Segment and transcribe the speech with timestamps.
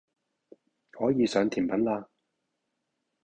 [0.89, 2.07] 可以上甜品喇